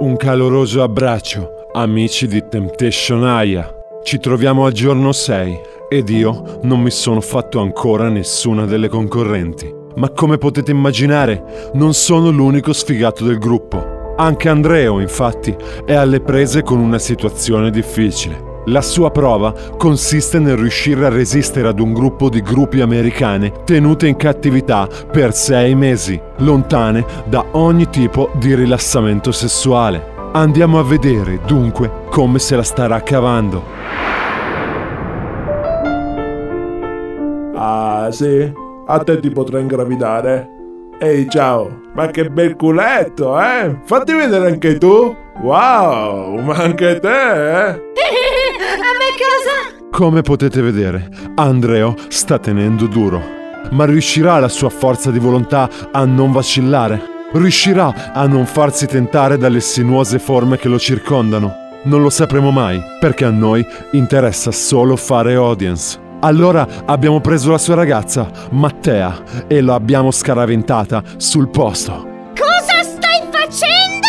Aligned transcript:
Un 0.00 0.16
caloroso 0.16 0.84
abbraccio, 0.84 1.70
amici 1.72 2.28
di 2.28 2.44
Temptation 2.48 3.24
Aya. 3.24 3.68
Ci 4.04 4.20
troviamo 4.20 4.64
al 4.64 4.70
giorno 4.70 5.10
6 5.10 5.60
ed 5.88 6.08
io 6.10 6.60
non 6.62 6.80
mi 6.80 6.90
sono 6.92 7.20
fatto 7.20 7.58
ancora 7.58 8.08
nessuna 8.08 8.64
delle 8.64 8.86
concorrenti. 8.86 9.74
Ma 9.96 10.10
come 10.10 10.38
potete 10.38 10.70
immaginare, 10.70 11.70
non 11.74 11.94
sono 11.94 12.30
l'unico 12.30 12.72
sfigato 12.72 13.24
del 13.24 13.38
gruppo. 13.38 14.14
Anche 14.16 14.48
Andreo, 14.48 15.00
infatti, 15.00 15.56
è 15.84 15.94
alle 15.94 16.20
prese 16.20 16.62
con 16.62 16.78
una 16.78 17.00
situazione 17.00 17.70
difficile. 17.70 18.57
La 18.70 18.82
sua 18.82 19.10
prova 19.10 19.54
consiste 19.78 20.38
nel 20.38 20.58
riuscire 20.58 21.06
a 21.06 21.08
resistere 21.08 21.68
ad 21.68 21.80
un 21.80 21.94
gruppo 21.94 22.28
di 22.28 22.42
gruppi 22.42 22.82
americane 22.82 23.64
tenute 23.64 24.06
in 24.06 24.16
cattività 24.16 24.86
per 25.10 25.32
sei 25.32 25.74
mesi, 25.74 26.20
lontane 26.38 27.04
da 27.24 27.46
ogni 27.52 27.88
tipo 27.88 28.30
di 28.34 28.54
rilassamento 28.54 29.32
sessuale. 29.32 30.16
Andiamo 30.32 30.78
a 30.78 30.84
vedere, 30.84 31.40
dunque, 31.46 31.90
come 32.10 32.38
se 32.38 32.56
la 32.56 32.62
starà 32.62 33.02
cavando. 33.02 33.64
Ah, 37.54 38.08
sì? 38.10 38.52
A 38.86 38.98
te 38.98 39.18
ti 39.18 39.30
potrei 39.30 39.62
ingravidare? 39.62 40.46
Ehi, 41.00 41.26
ciao! 41.30 41.86
Ma 41.94 42.08
che 42.08 42.28
bel 42.28 42.54
culetto, 42.54 43.40
eh? 43.40 43.78
Fatti 43.84 44.12
vedere 44.12 44.48
anche 44.48 44.76
tu! 44.76 45.16
Wow, 45.40 46.38
ma 46.40 46.54
anche 46.56 46.98
te, 46.98 47.68
eh? 47.68 47.87
A 48.88 48.90
me 48.96 49.10
cosa? 49.18 49.86
Come 49.90 50.22
potete 50.22 50.62
vedere, 50.62 51.10
Andreo 51.34 51.94
sta 52.08 52.38
tenendo 52.38 52.86
duro. 52.86 53.20
Ma 53.72 53.84
riuscirà 53.84 54.38
la 54.38 54.48
sua 54.48 54.70
forza 54.70 55.10
di 55.10 55.18
volontà 55.18 55.68
a 55.92 56.06
non 56.06 56.32
vacillare? 56.32 57.16
Riuscirà 57.32 58.12
a 58.14 58.26
non 58.26 58.46
farsi 58.46 58.86
tentare 58.86 59.36
dalle 59.36 59.60
sinuose 59.60 60.18
forme 60.18 60.56
che 60.56 60.68
lo 60.68 60.78
circondano? 60.78 61.52
Non 61.82 62.00
lo 62.00 62.08
sapremo 62.08 62.50
mai, 62.50 62.82
perché 62.98 63.26
a 63.26 63.30
noi 63.30 63.66
interessa 63.90 64.52
solo 64.52 64.96
fare 64.96 65.34
audience. 65.34 65.98
Allora 66.20 66.66
abbiamo 66.86 67.20
preso 67.20 67.50
la 67.50 67.58
sua 67.58 67.74
ragazza, 67.74 68.30
Mattea, 68.52 69.22
e 69.46 69.60
l'abbiamo 69.60 70.10
scaraventata 70.10 71.02
sul 71.18 71.50
posto. 71.50 72.30
Cosa 72.34 72.82
stai 72.82 73.20
facendo? 73.30 74.06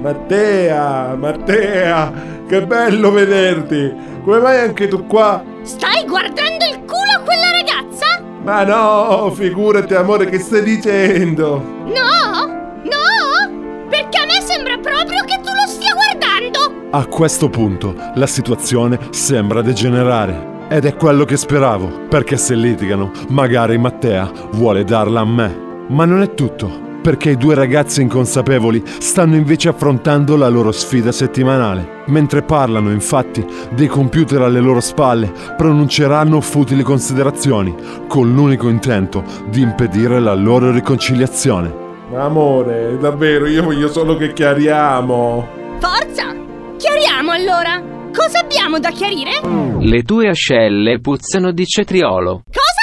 Mattea, 0.00 1.14
Mattea, 1.14 2.38
che 2.50 2.66
bello 2.66 3.12
vederti! 3.12 3.94
Come 4.24 4.40
vai 4.40 4.58
anche 4.58 4.88
tu 4.88 5.06
qua? 5.06 5.40
Stai 5.62 6.04
guardando 6.04 6.64
il 6.64 6.80
culo 6.80 7.12
a 7.16 7.20
quella 7.20 7.52
ragazza? 7.52 8.20
Ma 8.42 8.64
no, 8.64 9.30
figurati 9.30 9.94
amore, 9.94 10.26
che 10.26 10.40
stai 10.40 10.64
dicendo? 10.64 11.62
No, 11.84 12.46
no, 12.82 13.86
perché 13.88 14.18
a 14.18 14.26
me 14.26 14.40
sembra 14.44 14.76
proprio 14.78 15.22
che 15.26 15.36
tu 15.36 15.50
lo 15.52 15.68
stia 15.68 15.94
guardando. 15.94 16.88
A 16.90 17.06
questo 17.06 17.48
punto 17.48 17.94
la 18.14 18.26
situazione 18.26 18.98
sembra 19.10 19.62
degenerare. 19.62 20.48
Ed 20.70 20.86
è 20.86 20.96
quello 20.96 21.24
che 21.24 21.36
speravo, 21.36 22.06
perché 22.08 22.36
se 22.36 22.56
litigano, 22.56 23.12
magari 23.28 23.78
Mattea 23.78 24.28
vuole 24.54 24.82
darla 24.82 25.20
a 25.20 25.24
me. 25.24 25.68
Ma 25.86 26.04
non 26.04 26.22
è 26.22 26.34
tutto, 26.34 26.89
perché 27.00 27.30
i 27.30 27.36
due 27.36 27.54
ragazzi 27.54 28.02
inconsapevoli 28.02 28.82
stanno 28.98 29.36
invece 29.36 29.68
affrontando 29.68 30.36
la 30.36 30.48
loro 30.48 30.72
sfida 30.72 31.12
settimanale. 31.12 32.02
Mentre 32.06 32.42
parlano, 32.42 32.90
infatti, 32.90 33.44
dei 33.70 33.86
computer 33.86 34.42
alle 34.42 34.60
loro 34.60 34.80
spalle 34.80 35.32
pronunceranno 35.56 36.40
futili 36.40 36.82
considerazioni, 36.82 37.74
con 38.08 38.32
l'unico 38.32 38.68
intento 38.68 39.22
di 39.48 39.60
impedire 39.60 40.20
la 40.20 40.34
loro 40.34 40.70
riconciliazione. 40.70 41.88
Amore, 42.14 42.98
davvero, 42.98 43.46
io 43.46 43.62
voglio 43.62 43.88
solo 43.88 44.16
che 44.16 44.32
chiariamo. 44.32 45.46
Forza! 45.78 46.34
Chiariamo 46.76 47.30
allora! 47.30 47.98
Cosa 48.12 48.40
abbiamo 48.40 48.80
da 48.80 48.90
chiarire? 48.90 49.40
Le 49.78 50.02
tue 50.02 50.28
ascelle 50.28 51.00
puzzano 51.00 51.52
di 51.52 51.64
cetriolo. 51.64 52.42
Cosa? 52.46 52.79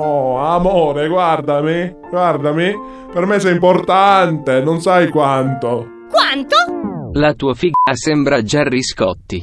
Oh, 0.00 0.38
amore, 0.38 1.08
guardami, 1.08 1.92
guardami. 2.08 2.72
Per 3.12 3.26
me 3.26 3.40
sei 3.40 3.50
importante, 3.50 4.60
non 4.60 4.80
sai 4.80 5.08
quanto. 5.08 5.88
Quanto? 6.08 6.54
La 7.14 7.34
tua 7.34 7.54
figa 7.54 7.94
sembra 7.94 8.40
Gerry 8.40 8.80
Scotti. 8.80 9.42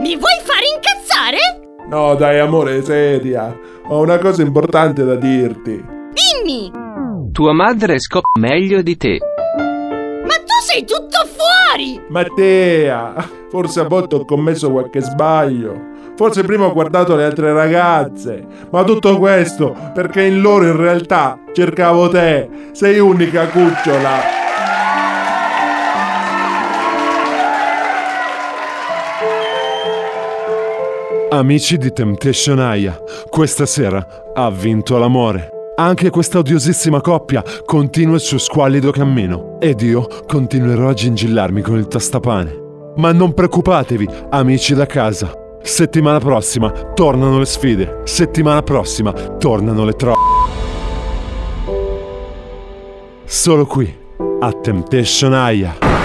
Mi 0.00 0.16
vuoi 0.16 0.40
fare 0.42 0.66
incazzare? 0.74 1.86
No, 1.88 2.16
dai, 2.16 2.40
amore, 2.40 2.82
seria. 2.82 3.56
Ho 3.86 4.00
una 4.00 4.18
cosa 4.18 4.42
importante 4.42 5.04
da 5.04 5.14
dirti. 5.14 5.80
Dimmi! 6.12 6.72
Tua 7.30 7.52
madre 7.52 8.00
scopre 8.00 8.40
meglio 8.40 8.82
di 8.82 8.96
te. 8.96 9.18
Ma 9.56 10.34
tu 10.44 10.58
sei 10.60 10.84
tutto 10.84 11.18
fuori! 11.24 12.00
Mattea, 12.08 13.14
forse 13.48 13.78
a 13.78 13.84
volte 13.84 14.16
ho 14.16 14.24
commesso 14.24 14.72
qualche 14.72 15.00
sbaglio. 15.00 15.92
Forse 16.16 16.44
prima 16.44 16.66
ho 16.66 16.72
guardato 16.72 17.16
le 17.16 17.24
altre 17.24 17.52
ragazze. 17.52 18.44
Ma 18.70 18.84
tutto 18.84 19.18
questo 19.18 19.74
perché 19.92 20.22
in 20.22 20.40
loro 20.40 20.66
in 20.66 20.76
realtà 20.76 21.38
cercavo 21.52 22.08
te. 22.08 22.48
Sei 22.72 22.98
unica 22.98 23.48
cucciola. 23.48 24.42
Amici 31.30 31.76
di 31.78 31.92
Temptation 31.92 32.60
Aya, 32.60 32.96
questa 33.28 33.66
sera 33.66 34.06
ha 34.32 34.50
vinto 34.50 34.96
l'amore. 34.98 35.48
Anche 35.76 36.10
questa 36.10 36.38
odiosissima 36.38 37.00
coppia 37.00 37.42
continua 37.64 38.14
il 38.14 38.20
suo 38.20 38.38
squallido 38.38 38.92
cammino 38.92 39.58
ed 39.58 39.80
io 39.80 40.06
continuerò 40.28 40.90
a 40.90 40.94
gingillarmi 40.94 41.60
con 41.60 41.76
il 41.76 41.88
tastapane. 41.88 42.62
Ma 42.96 43.10
non 43.10 43.34
preoccupatevi, 43.34 44.08
amici 44.30 44.74
da 44.74 44.86
casa. 44.86 45.43
Settimana 45.64 46.18
prossima 46.18 46.70
tornano 46.70 47.38
le 47.38 47.46
sfide. 47.46 48.02
Settimana 48.04 48.62
prossima 48.62 49.12
tornano 49.12 49.86
le 49.86 49.92
tro... 49.94 50.14
Solo 53.24 53.64
qui, 53.64 53.92
a 54.40 54.52
Temptation 54.52 55.32
Aya. 55.32 56.03